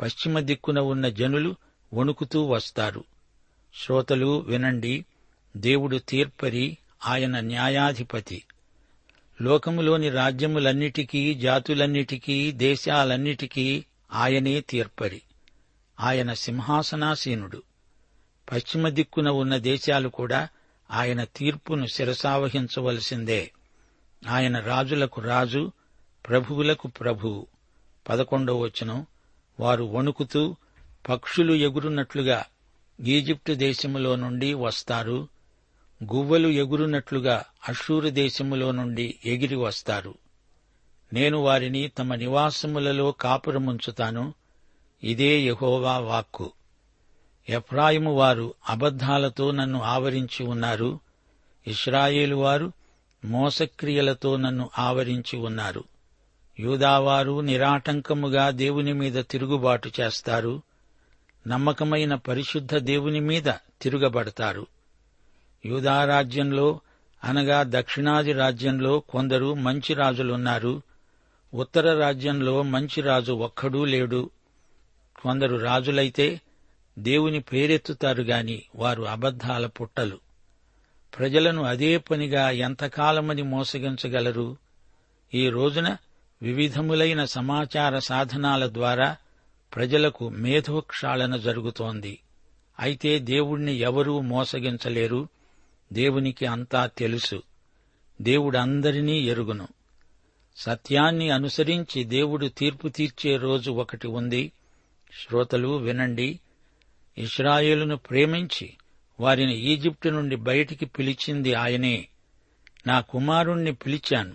పశ్చిమ 0.00 0.40
దిక్కున 0.40 0.78
ఉన్న 0.78 1.08
జనులు 1.08 1.54
వణుకుతూ 1.94 2.42
వస్తారు. 2.42 3.04
శ్రోతలు 3.74 4.38
వినండి 4.38 5.04
దేవుడు 5.56 5.96
తీర్పరి 5.96 6.78
ఆయన 7.06 7.40
న్యాయాధిపతి. 7.40 8.44
లోకములోని 9.42 10.10
రాజ్యములన్నిటికీ 10.10 11.34
జాతులన్నిటికీ 11.34 12.52
దేశాలన్నిటికీ 12.52 13.84
ఆయనే 14.12 14.60
తీర్పరి. 14.60 15.22
ఆయన 16.00 16.32
సింహాసనాసీనుడు. 16.32 17.62
పశ్చిమ 18.52 18.88
దిక్కున 18.88 19.28
ఉన్న 19.28 19.56
దేశాలు 19.56 20.08
కూడా 20.08 20.48
ఆయన 20.90 21.24
తీర్పును 21.24 21.86
శిరసావహించవలసిందే. 21.86 23.52
ఆయన 24.28 24.60
రాజులకు 24.60 25.20
రాజు 25.20 25.72
ప్రభువులకు 26.28 26.88
ప్రభు. 26.88 27.46
పదకొండవ 28.08 28.58
వచనం. 28.58 29.06
వారు 29.60 29.84
వణుకుతూ 29.84 30.56
పక్షులు 31.08 31.54
ఎగురున్నట్లుగా 31.54 32.44
ఈజిప్టు 33.00 33.52
దేశములో 33.52 34.16
నుండి 34.16 34.54
వస్తారు. 34.54 35.28
గువ్వలు 36.14 36.48
ఎగురున్నట్లుగా 36.48 37.44
అషూరు 37.68 38.08
దేశములో 38.08 38.72
నుండి 38.72 39.18
ఎగిరి 39.26 39.56
వస్తారు. 39.56 40.14
నేను 41.12 41.38
వారిని 41.38 41.88
తమ 41.88 42.14
నివాసములలో 42.14 43.12
కాపురముంచుతాను. 43.12 44.34
ఇదే 45.04 45.40
యహోవా 45.40 45.98
వాక్కు. 45.98 46.52
ఎఫ్రాయిము 47.48 48.14
వారు 48.14 48.54
అబద్ధాలతో 48.68 49.50
నన్ను 49.50 49.82
ఆవరించి 49.82 50.46
ఉన్నారు. 50.46 51.00
ఇస్రాయేలు 51.66 52.36
వారు 52.36 52.72
మోసక్రియలతో 53.24 54.36
నన్ను 54.36 54.70
ఆవరించి 54.78 55.38
ఉన్నారు. 55.38 55.84
యూదావారు 56.60 57.40
నిరాటంకముగా 57.40 58.50
దేవుని 58.50 58.92
మీద 58.92 59.24
తిరుగుబాటు 59.30 59.90
చేస్తారు. 60.00 60.62
నమ్మకమైన 61.48 62.14
పరిశుద్ధ 62.14 62.76
దేవుని 62.76 63.20
మీద 63.20 63.52
తిరుగబడతారు. 63.82 64.66
యూదారాజ్యంలో 65.66 66.80
అనగా 67.24 67.64
దక్షిణాది 67.68 68.32
రాజ్యంలో 68.32 69.00
కొందరు 69.00 69.54
మంచి 69.54 69.94
రాజులున్నారు. 69.94 70.82
ఉత్తర 71.54 71.98
రాజ్యంలో 71.98 72.62
మంచి 72.62 73.00
రాజు 73.00 73.32
ఒక్కడూ 73.32 73.84
లేడు. 73.84 74.30
కొందరు 75.22 75.56
రాజులైతే 75.56 76.40
దేవుని 76.98 77.40
పేరెత్తుతారు 77.40 78.22
గాని 78.22 78.62
వారు 78.74 79.02
అబద్ధాల 79.02 79.66
పుట్టలు. 79.66 80.20
ప్రజలను 81.18 81.62
అదే 81.62 81.98
పనిగా 81.98 82.50
ఎంతకాలమని 82.50 83.42
మోసగించగలరు? 83.42 84.56
ఈ 85.34 85.48
రోజున 85.48 85.96
వివిధములైన 86.42 87.24
సమాచార 87.24 87.98
సాధనాల 87.98 88.66
ద్వారా 88.66 89.16
ప్రజలకు 89.74 90.28
మేధోక్షాళన 90.28 91.36
జరుగుతోంది. 91.36 92.18
అయితే 92.80 93.18
దేవుణ్ణి 93.18 93.74
ఎవరూ 93.74 94.20
మోసగించలేరు. 94.20 95.28
దేవునికి 95.92 96.46
అంతా 96.46 96.86
తెలుసు. 96.86 97.42
దేవుడందరినీ 98.22 99.20
ఎరుగును. 99.20 99.68
సత్యాన్ని 100.56 101.30
అనుసరించి 101.30 102.04
దేవుడు 102.04 102.46
తీర్పు 102.46 102.88
తీర్చే 102.88 103.36
రోజు 103.36 103.70
ఒకటి 103.70 104.06
ఉంది. 104.06 104.52
శ్రోతలు 105.12 105.68
వినండి. 105.68 106.40
ఇస్రాయేలును 107.18 107.96
ప్రేమించి 107.96 108.72
వారిని 109.20 109.58
ఈజిప్టు 109.58 110.08
నుండి 110.08 110.36
బయటికి 110.36 110.86
పిలిచింది 110.86 111.54
ఆయనే. 111.54 112.08
నా 112.86 113.00
కుమారుణ్ణి 113.00 113.74
పిలిచాను. 113.74 114.34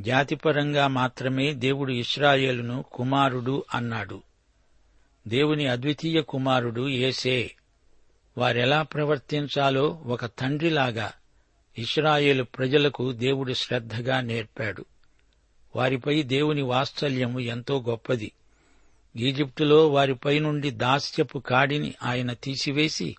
జాతిపరంగా 0.00 0.86
మాత్రమే 0.86 1.52
దేవుడు 1.52 1.92
ఇస్రాయేలును 1.92 2.84
కుమారుడు 2.92 3.64
అన్నాడు. 3.74 4.22
దేవుని 5.28 5.66
అద్వితీయ 5.66 6.22
కుమారుడు 6.22 6.88
ఏసే 6.88 7.50
వారెలా 8.38 8.82
ప్రవర్తించాలో 8.82 10.02
ఒక 10.06 10.26
తండ్రిలాగా 10.26 11.12
ఇస్రాయేలు 11.78 12.44
ప్రజలకు 12.44 13.12
దేవుడు 13.12 13.52
శ్రద్ధగా 13.52 14.20
నేర్పాడు. 14.20 14.84
వారిపై 15.76 16.22
దేవుని 16.22 16.62
వాత్సల్యము 16.62 17.40
ఎంతో 17.40 17.84
గొప్పది. 17.88 18.32
ఈజిప్టులో 19.16 19.88
వారిపై 19.88 20.38
నుండి 20.38 20.70
దాస్యపు 20.70 21.38
కాడిని 21.38 21.94
ఆయన 22.02 22.32
తీసివేసి 22.32 23.16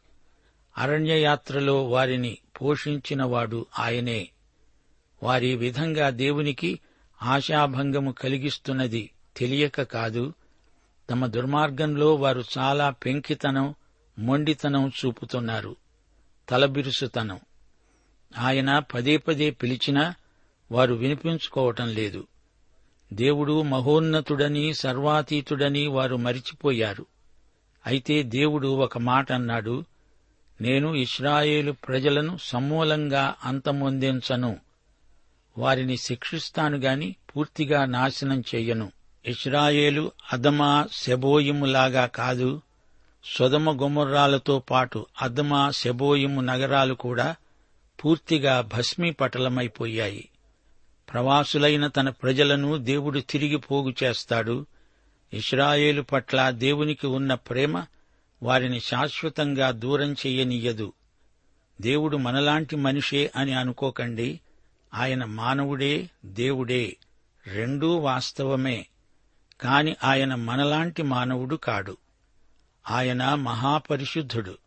అరణ్యయాత్రలో 0.77 1.85
వారిని 1.85 2.37
పోషించినవాడు 2.61 3.65
ఆయనే. 3.79 4.29
వారి 5.23 5.55
విధంగా 5.55 6.09
దేవునికి 6.09 6.79
ఆశాభంగము 7.23 8.11
కలిగిస్తున్నది 8.11 9.11
తెలియక 9.37 9.81
కాదు 9.81 10.33
తమ 11.09 11.25
దుర్మార్గంలో 11.25 12.15
వారు 12.15 12.43
చాలా 12.57 12.89
పెంకితనం 12.89 13.75
మొండితనం 14.19 14.91
చూపుతున్నారు 15.05 15.75
తలబిరుసుతనం. 16.49 17.39
ఆయన 18.37 18.79
పదే 18.79 19.17
పదే 19.17 19.49
పిలిచినా 19.49 20.15
వారు 20.71 20.93
వినిపించుకోవటం 20.93 21.89
లేదు. 21.89 22.27
దేవుడు 23.13 23.61
మహోన్నతుడని 23.61 24.73
సర్వాతీతుడని 24.73 25.87
వారు 25.87 26.15
మరిచిపోయారు. 26.15 27.05
అయితే 27.85 28.23
దేవుడు 28.23 28.67
ఒక 28.67 28.97
మాట 28.97 29.31
అన్నాడు 29.31 29.83
నేను 30.61 30.95
ఇస్రాయేలు 30.95 31.71
ప్రజలను 31.71 32.37
సమూలంగా 32.41 33.35
అంతమొందించను. 33.43 34.59
వారిని 35.57 35.97
శిక్షిస్తాను 35.97 36.77
గాని 36.77 37.15
పూర్తిగా 37.35 37.85
నాశనం 37.85 38.43
చెయ్యను 38.55 38.91
ఇస్రాయేలు 39.25 40.11
అదమా 40.33 40.87
శబోయిములాగా 40.91 42.05
కాదు 42.05 42.61
సొదమ 43.25 43.83
గుమర్రాలతో 43.83 44.59
పాటు 44.59 45.05
అదమా 45.21 45.71
శబోయిము 45.71 46.41
నగరాలు 46.41 46.93
కూడా 46.93 47.35
పూర్తిగా 48.05 48.61
భస్మీపటలమైపోయాయి. 48.61 50.29
ప్రవాసులైన 51.13 51.87
తన 51.87 52.09
ప్రజలను 52.09 52.77
దేవుడు 52.77 53.19
తిరిగి 53.19 53.57
పోగు 53.57 53.93
చేస్తాడు. 54.03 54.65
ఇస్రాయేలు 55.33 56.01
పట్ల 56.01 56.49
దేవునికి 56.49 57.07
ఉన్న 57.07 57.33
ప్రేమ 57.33 57.85
వారిని 58.43 58.79
శాశ్వతంగా 58.79 59.71
దూరం 59.71 60.13
చెయ్యనియ్యదు 60.13 60.93
దేవుడు 61.81 62.17
మనలాంటి 62.17 62.75
మనిషే 62.75 63.31
అని 63.35 63.53
అనుకోకండి. 63.53 64.39
ఆయన 64.93 65.25
మానవుడే 65.25 66.09
దేవుడే. 66.25 66.97
రెండూ 67.47 67.95
వాస్తవమే. 67.95 68.87
కాని 69.61 69.95
ఆయన 70.03 70.35
మనలాంటి 70.35 71.03
మానవుడు 71.03 71.55
కాడు. 71.55 71.97
ఆయన 72.89 73.33
మహాపరిశుద్ధుడు. 73.33 74.57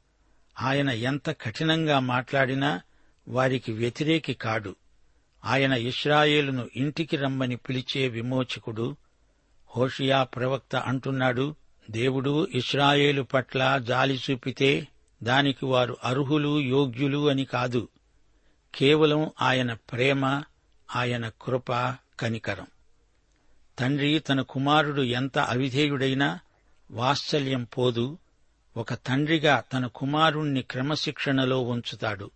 ఆయన 0.61 0.91
ఎంత 0.91 1.31
కఠినంగా 1.31 1.99
మాట్లాడినా 1.99 2.81
వారికి 3.29 3.73
వ్యతిరేకి 3.73 4.35
కాడు. 4.35 4.77
ఆయన 5.45 5.73
ఇస్రాయేలును 5.73 6.69
ఇంటికి 6.77 7.17
రమ్మని 7.17 7.57
పిలిచే 7.57 8.09
విమోచకుడు 8.09 8.97
హోషియా 9.77 10.23
ప్రవక్త 10.23 10.77
అంటున్నాడు 10.77 11.55
దేవుడు 11.91 12.49
ఇస్రాయేలు 12.55 13.23
పట్ల 13.23 13.81
జాలి 13.83 14.21
చూపితే 14.31 14.89
దానికి 15.23 15.67
వారు 15.67 15.97
అర్హులు 16.05 16.61
యోగ్యులు 16.61 17.29
అని 17.31 17.45
కాదు. 17.45 17.89
కేవలం 18.75 19.31
ఆయన 19.43 19.73
ప్రేమ 19.73 20.43
ఆయన 20.97 21.31
కృప 21.43 21.73
కనికరం. 22.21 22.67
తండ్రి 23.79 24.19
తన 24.19 24.41
కుమారుడు 24.41 25.03
ఎంత 25.03 25.39
అవిధేయుడైనా 25.39 26.39
వాత్సల్యం 26.91 27.65
పోదు. 27.65 28.19
ఒక 28.77 28.95
తండ్రిగా 28.95 29.63
తన 29.73 29.87
కుమారుణ్ణి 29.87 30.63
క్రమశిక్షణలో 30.63 31.61
ఉంచుతాడు. 31.61 32.31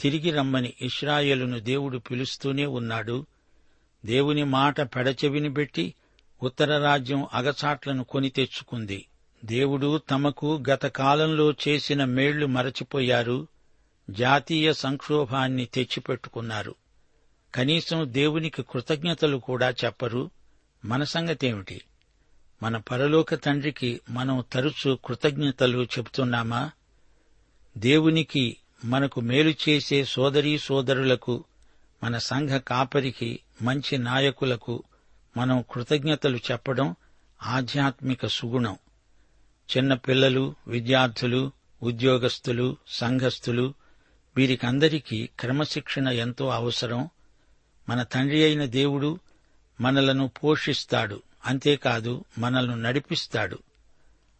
తిరిగి 0.00 0.30
రమ్మని 0.30 0.72
ఇస్రాయేలును 0.82 1.60
దేవుడు 1.60 1.98
పిలుస్తూనే 1.98 2.66
ఉన్నాడు. 2.66 3.26
దేవుని 4.04 4.44
మాట 4.44 4.80
పెడచెవిని 4.80 5.52
పెట్టి 5.52 5.94
ఉత్తర 6.42 6.78
రాజ్యం 6.78 7.26
అగచాట్లను 7.32 8.04
కొని 8.04 8.30
తెచ్చుకుంది. 8.30 9.06
దేవుడు 9.44 9.98
తమకు 9.98 10.62
గత 10.70 10.86
కాలంలో 10.86 11.54
చేసిన 11.68 12.04
మేళ్ళు 12.04 12.46
మరచిపోయారు. 12.46 13.46
జాతీయ 14.10 14.72
సంక్షోభాన్ని 14.72 15.64
తెచ్చిపెట్టుకున్నారు. 15.64 16.74
కనీసం 17.54 18.12
దేవునికి 18.12 18.62
కృతజ్ఞతలు 18.62 19.36
కూడా 19.36 19.70
చెప్పరు. 19.70 20.30
మన 20.84 21.04
సంగతేమిటి? 21.04 21.80
మన 22.62 22.76
పరలోక 22.76 23.34
తండ్రికి 23.34 24.00
మనం 24.10 24.44
తరచూ 24.52 24.96
కృతజ్ఞతలు 24.96 25.82
చెబుతున్నామా? 25.82 26.70
దేవునికి 27.78 28.56
మనకు 28.84 29.20
మేలు 29.20 29.54
చేసే 29.68 30.04
సోదరీ 30.04 30.58
సోదరులకు 30.58 31.44
మన 32.04 32.18
సంఘ 32.18 32.50
కాపరికి 32.50 33.40
మంచి 33.62 33.98
నాయకులకు 33.98 34.82
మనం 35.36 35.64
కృతజ్ఞతలు 35.70 36.36
చెప్పడం 36.36 36.96
ఆధ్యాత్మిక 37.42 38.26
సుగుణం. 38.26 38.78
చిన్న 39.76 39.94
పిల్లలు 39.94 40.54
విద్యార్థులు 40.68 41.52
ఉద్యోగస్తులు 41.82 42.76
సంఘస్థులు 42.88 43.74
వీరికందరికీ 44.36 45.28
క్రమశిక్షణ 45.40 46.08
ఎంతో 46.08 46.48
అవసరం. 46.48 47.08
మన 47.88 48.02
తండ్రి 48.02 48.44
అయిన 48.44 48.64
దేవుడు 48.64 49.18
మనలను 49.80 50.28
పోషిస్తాడు 50.28 51.22
అంతేకాదు 51.46 52.24
మనల్ని 52.38 52.82
నడిపిస్తాడు. 52.82 53.58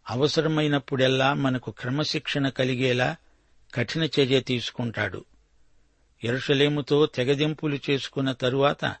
అవసరమైనప్పుడెల్లా 0.09 1.33
మనకు 1.33 1.71
క్రమశిక్షణ 1.71 2.49
కలిగేలా 2.49 3.15
కఠిన 3.75 4.03
చర్య 4.03 4.39
తీసుకుంటాడు. 4.39 5.25
ఎరుషలేముతో 6.23 7.05
తెగదింపులు 7.05 7.79
చేసుకున్న 7.89 8.31
తరువాత 8.31 8.95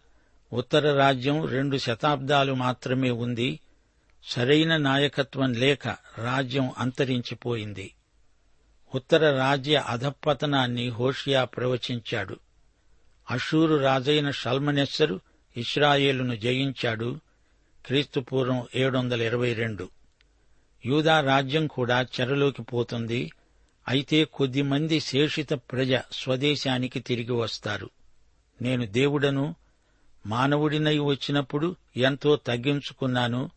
ఉత్తర 0.53 0.97
రాజ్యం 0.97 1.45
రెండు 1.45 1.77
శతాబ్దాలు 1.77 2.53
మాత్రమే 2.53 3.11
ఉంది. 3.11 3.59
సరైన 4.23 4.77
నాయకత్వం 4.77 5.53
లేక 5.53 5.87
రాజ్యం 6.17 6.71
అంతరించిపోయింది. 6.77 7.93
ఉత్తర 8.95 9.37
రాజ్య 9.37 9.75
అధపతనాన్ని 9.75 10.89
హోషియా 10.89 11.43
ప్రవచించాడు. 11.43 12.39
అషూరు 13.31 13.75
రాజైన 13.75 14.31
షల్మనెస్సరు 14.31 15.19
ఇస్రాయేలును 15.57 16.35
జయించాడు. 16.35 17.19
క్రీస్తుపూర్వం 17.85 18.67
ఏడు 18.75 18.97
వందల 18.97 19.21
ఇరవై 19.21 19.53
రెండు. 19.53 19.89
యూదా 20.85 21.21
రాజ్యం 21.21 21.67
కూడా 21.67 22.01
చెరలోకి 22.01 22.61
పోతుంది. 22.61 23.31
అయితే 23.87 24.23
కొద్దిమంది 24.23 24.99
శేషిత 24.99 25.53
ప్రజ 25.53 25.91
స్వదేశానికి 26.11 26.99
తిరిగి 26.99 27.31
వస్తారు. 27.31 27.89
నేను 28.61 28.85
దేవుడను 28.85 29.55
మానవుడినై 30.25 30.99
వచ్చినప్పుడు 30.99 31.75
ఎంతో 31.97 32.35
తగ్గించుకున్నాను. 32.35 33.49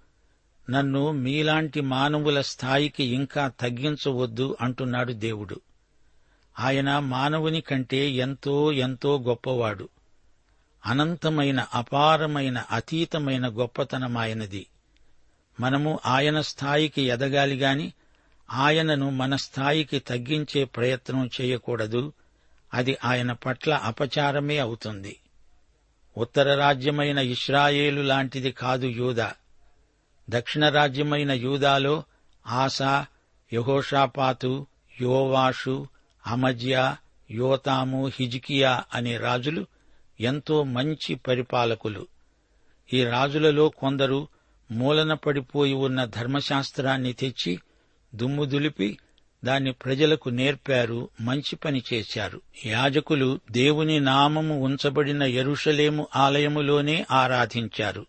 నన్ను 0.71 1.13
మీలాంటి 1.13 1.81
మానవుల 1.81 2.41
స్థాయికి 2.41 3.05
ఇంకా 3.05 3.49
తగ్గించవద్దు 3.49 4.57
అంటున్నాడు 4.61 5.13
దేవుడు. 5.13 5.61
ఆయన 6.61 6.99
మానవుని 6.99 7.61
కంటే 7.61 8.11
ఎంతో 8.11 8.73
ఎంతో 8.73 9.19
గొప్పవాడు. 9.19 9.89
అనంతమైన 10.87 11.67
అపారమైన 11.75 12.59
అతీతమైన 12.71 13.49
గొప్పతనమాయనది. 13.49 14.67
మనము 15.61 16.01
ఆయన 16.07 16.41
స్థాయికి 16.41 17.03
ఎదగాలి 17.03 17.57
గాని 17.57 17.93
ఆయనను 18.51 19.11
మన 19.11 19.37
స్థాయికి 19.37 19.99
తగ్గించే 19.99 20.65
ప్రయత్నం 20.65 21.31
చేయకూడదు. 21.41 22.13
అది 22.75 22.99
ఆయన 23.05 23.33
పట్ల 23.33 23.75
అపచారమే 23.75 24.59
అవుతుంది. 24.59 25.21
ఉత్తర 26.17 26.55
రాజ్యమైన 26.55 27.19
ఇస్రాయేలు 27.19 28.03
లాంటిది 28.03 28.53
కాదు 28.53 28.87
యూదా. 28.87 29.33
దక్షిణ 30.31 30.69
రాజ్యమైన 30.69 31.33
యూదాలో 31.33 32.03
ఆసా 32.47 33.07
యహోషాపాతు 33.53 34.67
యోవాషు 35.01 35.87
అమజ్యా 36.27 36.97
యోతాము 37.31 38.07
హిజ్కియా 38.07 38.85
అనే 38.95 39.17
రాజులు 39.17 39.67
ఎంతో 40.21 40.63
మంచి 40.63 41.15
పరిపాలకులు. 41.15 42.07
ఈ 42.93 43.05
రాజులలో 43.05 43.69
కొందరు 43.69 44.29
మూలన 44.71 45.15
పడిపోయి 45.15 45.73
ఉన్న 45.73 46.05
ధర్మశాస్త్రాన్ని 46.05 47.13
తెచ్చి 47.13 47.61
దుమ్ము 48.15 48.45
దులిపి 48.45 48.99
దాన్ని 49.45 49.73
ప్రజలకు 49.73 50.29
నేర్పారు 50.29 51.09
మంచి 51.21 51.57
పని 51.57 51.83
చేశారు. 51.93 52.41
యాజకులు 52.67 53.41
దేవుని 53.51 54.01
నామము 54.01 54.61
ఉంచబడిన 54.61 55.23
ఎరుషలేము 55.23 56.07
ఆలయములోనే 56.17 57.07
ఆరాధించారు. 57.11 58.07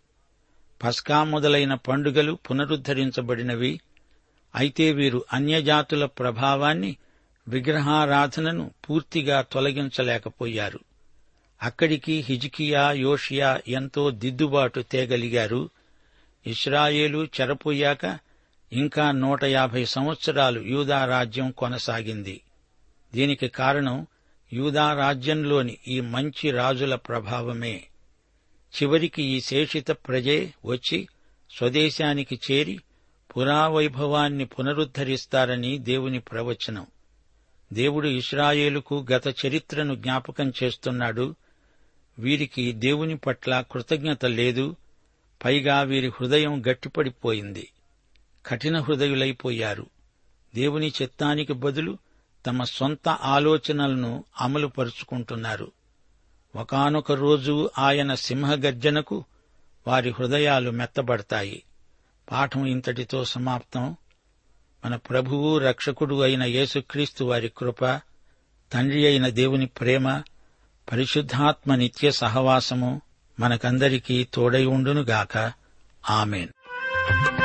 పస్కా 0.83 1.23
మొదలైన 1.23 1.73
పండుగలు 1.73 2.31
పునరుద్ధరించబడినవి. 2.31 3.79
అయితే 4.55 4.91
వీరు 4.91 5.25
అన్యజాతుల 5.33 6.05
ప్రభావాన్ని 6.05 6.97
విగ్రహారాధనను 7.47 8.71
పూర్తిగా 8.89 9.41
తొలగించలేకపోయారు. 9.41 10.79
అక్కడికి 11.63 12.25
హిజికియా 12.29 12.91
యోషియా 12.91 13.61
ఎంతో 13.67 14.11
దిద్దుబాటు 14.11 14.81
తేగలిగారు. 14.81 15.69
ఇస్రాయేలు 16.47 17.27
చెరపోయాక 17.41 18.17
ఇంకా 18.71 19.11
నూట 19.11 19.43
యాభై 19.43 19.85
సంవత్సరాలు 19.85 20.59
యూదా 20.59 21.05
రాజ్యం 21.05 21.51
కొనసాగింది. 21.51 22.41
దీనికి 23.13 23.47
కారణం 23.47 24.07
యూదా 24.53 24.93
రాజ్యంలోని 24.93 25.77
ఈ 25.87 25.99
మంచి 25.99 26.51
రాజుల 26.51 26.95
ప్రభావమే. 26.95 27.83
చివరికి 28.81 29.23
ఈ 29.23 29.41
శేషిత 29.41 29.91
ప్రజే 29.91 30.53
వచ్చి 30.65 31.07
స్వదేశానికి 31.57 32.39
చేరి 32.51 32.79
పురావైభవాన్ని 33.37 34.45
పునరుద్ధరిస్తారని 34.45 35.77
దేవుని 35.77 36.19
ప్రవచనం. 36.19 36.85
దేవుడు 37.73 38.07
ఇస్రాయేలుకు 38.07 39.05
గత 39.11 39.45
చరిత్రను 39.45 39.95
జ్ఞాపకం 39.95 40.53
చేస్తున్నాడు. 40.63 41.35
వీరికి 42.19 42.71
దేవుని 42.71 43.17
పట్ల 43.17 43.63
కృతజ్ఞత 43.71 44.25
లేదు. 44.25 44.75
పైగా 45.45 45.81
వీరి 45.81 46.07
హృదయం 46.07 46.63
గట్టిపడిపోయింది. 46.71 47.69
కఠిన 48.45 48.79
హృదయులైపోయారు. 48.79 49.85
దేవుని 50.55 50.93
చిత్తానికి 51.01 51.53
బదులు 51.53 51.97
తమ 52.45 52.63
సొంత 52.63 53.09
ఆలోచనలను 53.09 54.23
అమలుపరుచుకుంటున్నారు. 54.41 55.71
ఒకనొక 56.55 57.11
రోజు 57.11 57.69
ఆయన 57.77 58.15
సింహగర్జనకు 58.15 59.25
వారి 59.87 60.09
హృదయాలు 60.09 60.71
మెత్తబడతాయి. 60.71 61.63
పాఠం 62.31 62.65
ఇంతటితో 62.65 63.25
సమాప్తం. 63.25 63.95
మన 64.85 64.95
ప్రభువు 64.95 65.57
రక్షకుడు 65.57 66.21
అయిన 66.21 66.43
యేసుక్రీస్తు 66.43 67.23
వారి 67.23 67.51
కృప 67.57 67.85
తండ్రి 68.73 69.07
అయిన 69.07 69.27
దేవుని 69.27 69.65
ప్రేమ 69.65 70.21
పరిశుద్ధాత్మ 70.91 71.75
నిత్య 71.75 72.11
సహవాసము 72.11 73.01
మనకందరికీ 73.39 74.27
తోడై 74.33 74.65
ఉండునుగాక. 74.65 75.53
ఆమెన్. 76.09 76.47
thank 77.11 77.35
you 77.35 77.44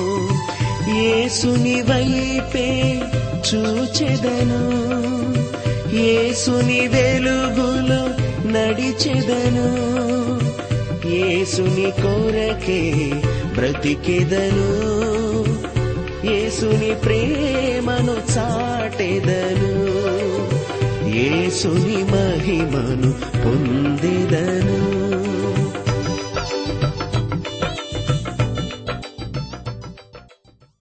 యేసుని 0.95 1.81
వైపే 1.81 2.99
చూచెదను. 3.53 4.71
యేసుని 5.95 6.87
వెలుగులో 6.87 8.07
నడిచెదను. 8.51 9.91
యేసుని 11.07 11.91
కోరకే 12.01 13.11
బ్రతికెదను. 13.55 15.01
యేసుని 16.25 16.95
ప్రేమను 16.95 18.37
చాటెదను. 18.37 19.81
యేసుని 21.07 22.03
మహిమను 22.03 23.13
పొందెదను. 23.45 24.90